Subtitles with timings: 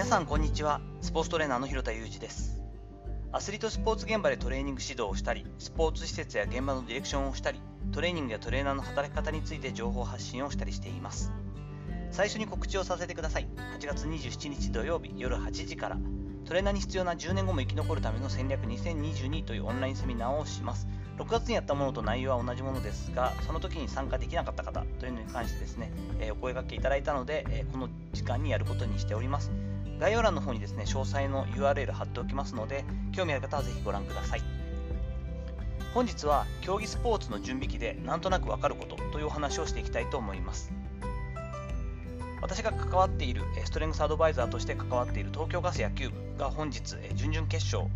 [0.00, 0.80] 皆さんこんにちは。
[1.02, 2.62] スポーツトレーナーの広田裕二です。
[3.32, 7.60] アスリートスポーツ現場でトレーニング指導をしたりスポーツ施設や現場のディレクションをしたり
[7.92, 11.30] トレーニングやトレーナーの働き方について情報発信をしたりしています。
[12.12, 13.48] 最初に告知をさせてください。
[13.78, 15.98] 8月27日土曜日夜8時から
[16.46, 20.88] トレーナーに必要な10年後も生き残るための戦略2022というオンラインセミナーをします。
[21.18, 29.52] 6月にやったものと内容は同じものですが、その時に参加できなかった方というのに関してですね、え、お声掛けいただいたので、えー、この時間にやることにしております。
[30.00, 34.42] 概要欄の方にですね、詳細の URL 貼っておきますので、興味ある方はぜひご覧ください。
[35.92, 40.72] 本日は競技スポーツの準備期でなんとなくわかることというお話をしていきたいと思います。
[42.40, 47.90] 私が関わっているストレングスアドバイザーとして関わっている東京ガス野球部が本日準々決勝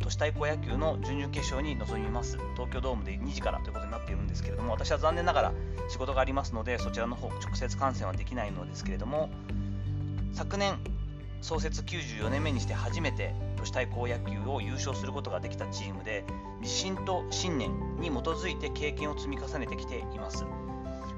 [0.00, 5.52] 都市対抗野球の準々決勝に臨みます東京ドームで2時からということになっているんですけれども私は残念ながら
[5.88, 9.30] 仕事がありますのでそちらの方直接観戦はできないのですけれども
[10.32, 10.76] 昨年
[11.44, 16.24] 創設94年目にして初めて都市対抗野球を優勝することができたチームで
[16.62, 20.46] 自信と信念に基づいて経験を積み重ねてきています。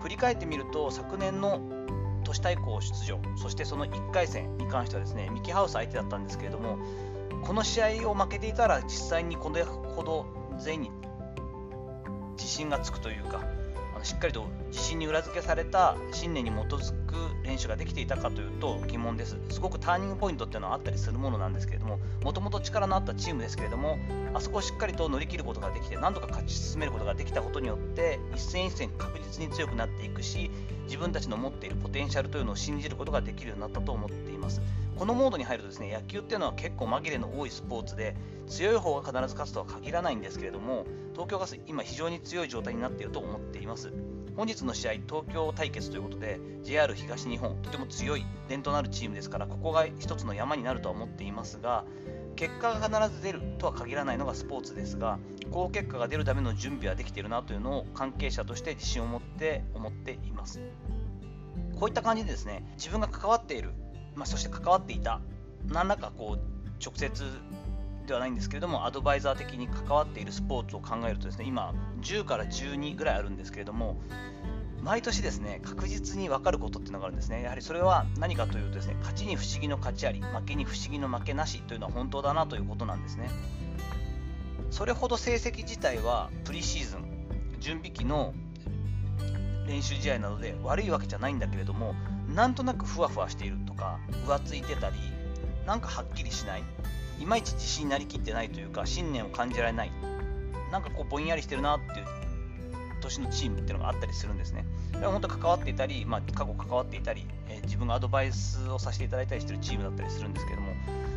[0.00, 1.60] 振り返ってみると昨年の
[2.24, 6.76] 都市対抗出場そしてその1回戦に関してはですねミキハウス相手だったんですけれども
[7.44, 10.26] この試合を負けていたら実際にこれほど
[10.58, 10.90] 全員に
[12.36, 13.44] 自信がつくというか
[13.94, 17.05] あのしっかりと自信に裏付けされた信念に基づく
[17.46, 19.36] 練習ができていたかというと疑問です。
[19.50, 23.98] すごくターニングポイントっていうのはあったりするものなんですけれどももともと力のあったチームですけれども
[24.34, 30.50] あそこをしっかりと乗り切ることができて何とか勝ち進めることができたことによって一戦一戦確実に強くなっていくし
[30.84, 34.60] 自分たちの持っているポテンシャルというのを信じることができるようになったと思っています。
[34.96, 43.92] このモードに入るとですね野球っていうのは結構紛れの多いスポーツで強い方が必ず勝つとは限らないんですけれども東京ガス今非常に強い状態になっていると思っています。
[44.36, 51.84] 本日の試合、東京対決ということで、JR 東日本、とても強い伝統のあるチームですから、ここが一つの山になるとは思っていますが、
[52.36, 55.18] 結果が必ず出るとは限らないのがスポーツですが、
[55.50, 60.60] 好結果が出るための準備はできているなというのを関係者として自信を持って思っています。
[61.80, 63.70] こういった感じでですね、自分が関わっている、
[64.14, 65.22] まあ、そして関わっていた、
[65.66, 67.24] 何らかこう直接
[68.06, 74.00] ではないんですけれども、アドバイザー的に関わっているスポーツを考えるとですね、今、10から12ぐらいあるんですけれども、
[74.82, 77.42] 毎年ですね、確実に分かることっていうのがあるんですね。
[77.42, 83.28] やはりそれは何かというとですね、勝ちに不思議の勝ちあり、負けに不思議の負けなしというのは本当だなということなんですね。
[84.70, 88.34] それほど成績自体はプリシーズン、準備期の
[89.66, 91.94] 練習試合などで悪いわけじゃないんだけれども、
[92.32, 94.96] なんとなくふわふわしているとか、浮ついてたり、
[95.66, 96.62] なんかはっきりしない、
[97.20, 99.90] いまいち自信になりきってないというか信念を感じられない
[100.70, 102.06] なんかこうぼんやりしてるなっていう
[103.00, 104.66] 年のチームっていうのがあったりするんですね。
[104.92, 110.72] でも本当関わっていたり、まあ、過去関わっていたり、えー、自分がアドバイスをさせていただいたりしてるチームだったりするんですけども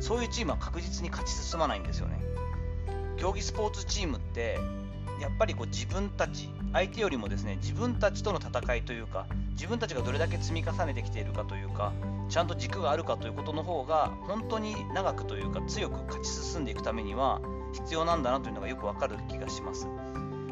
[0.00, 2.20] そういうチームは確実に勝ち進まないんですよね。
[3.16, 4.58] 競技スポーツチームって
[5.20, 11.92] やっぱりこう自分たち相手よりもですね自分たちとの戦いというか自分たちがどれだけ積み重ねてきているかというか
[12.28, 17.40] ちゃんと軸があるかということの方が本当に長くというか強く勝ち進んでいくためには
[17.72, 19.88] 必要なんだなというのがよくわかる気がします。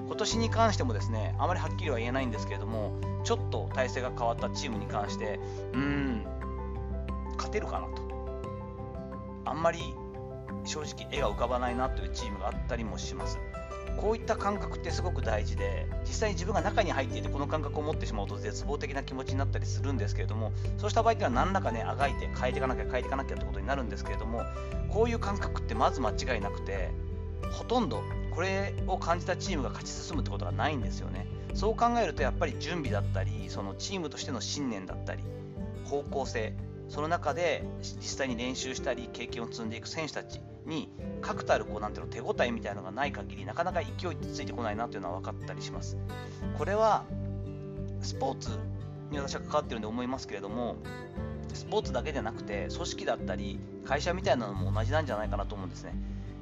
[0.06, 2.92] 今年に関してもですねあまりはっきりは言えないんですけれども
[3.24, 5.40] ちょっと体制が変わったチームに関して
[5.72, 6.26] うーん
[7.36, 8.02] 勝てるかなと。
[9.44, 9.80] あんまり
[10.64, 13.38] 正直絵が浮かばないなというチームがあったりもします。
[13.96, 24.42] こういった感覚ってすごく大事で実際に自分が中に入っていてこの感覚を持ってしまうと絶望的な気持ちになったりするんですけれどもそうした場合っていうのは何らかねあがいて変えていかなきゃ変えていかなきゃってことになるんですけれども
[24.88, 26.90] こういう感覚ってまず間違いなくて
[27.52, 28.02] ほとんど
[28.34, 31.26] これを感じたチームが勝ち進むってことがないんですよね。
[31.54, 35.22] そう考えるとやっぱり準備だったりそのチームとしての信念だったり
[35.84, 36.54] 方向性
[36.88, 40.88] その中で実際に練習したり経験を積んでいく選手たちに
[41.20, 45.96] 確たるこうなんていうの手応えみたいなのがない限りなかなか勢いってついてこないなというのは分かったりします。
[46.56, 47.04] これは
[48.00, 48.50] スポーツ
[49.10, 50.76] に私は関わってるんで思いますけれども
[51.52, 55.94] スポーツだけでなくて組織だったり会社みたいなのも同じなんじゃないかなと思うんですね。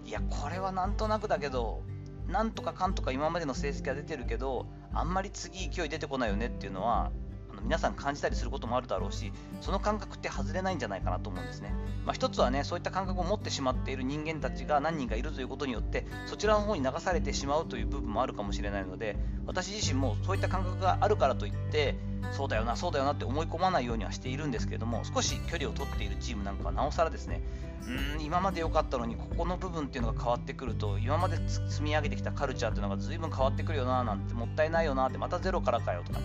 [0.06, 1.82] いやこれはなんとなくだけど
[2.28, 7.10] なんとかかんとか今までの成績が出てるけどあんまり次勢い出てこないよねっていうのは
[7.52, 11.72] あの皆さん感じたりすることもあるだろうしその感覚って外れないんじゃないかなと思うんですね、
[12.04, 19.16] まあ、一つはねそういった感覚を持ってしまっている人間たちが何人かいるということによってそちらの方に流されてしまうという部分もあるかもしれないので
[19.46, 21.96] 私自身もそういった感覚があるからといって
[22.32, 27.42] そうだよなそうだよなって思い込まないようにはしているんですけれども少し距離を取っているチームなんかはなおさらですね
[27.86, 36.24] うん今まで良かったのにここの部分っていうのが変わってくると今まで積み上げてきたカルチャーっていうのが随分変わってくるよななんてもったいないよなってまたゼロからかよとかね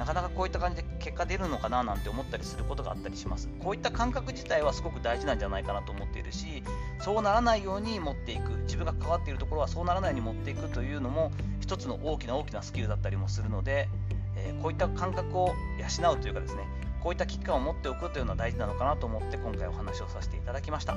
[0.00, 3.50] なかなかこういった感じで結果出るのかななんて思ったりすることがあったりします。
[3.62, 6.62] こういった感覚自体はすごく大事なんじゃないかなと思っているし
[7.00, 11.30] そうならないように持っていく自分が関わっているところはそうならないように持っていくというのも
[11.60, 13.88] 一つの大きな大きなスキルだったりもするので、
[14.36, 16.62] えー、こういった感覚を養うというかですね
[17.02, 20.96] こういった危機感を持っておくというのは大事なのかなと思って今回お話をさせていただきました。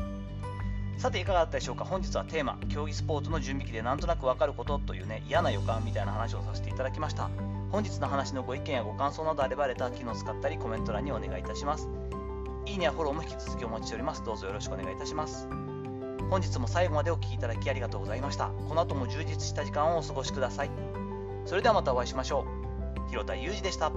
[0.97, 1.85] さていかがだったでしょうか？
[1.85, 7.29] 本日はテーマ競技スポーツの準備期でなんとなくわかることというね嫌な予感みたいな話をさせていただきました。
[7.73, 11.89] 本日の話のご意見やご感想などあればレター機能を使ったりコメント欄にお願いいたします。
[12.67, 14.23] いいねやフォローも引き続きお待ちしております。
[14.23, 15.47] どうぞよろしくお願いいたします。
[16.29, 18.49] 本日も最後までお聴きいただきありがとうございました。
[18.69, 20.71] この後も充実した時間をお過ごしください。
[21.45, 22.45] それではまたお会いしましょ
[23.07, 23.09] う。
[23.09, 23.91] 広田裕二でした。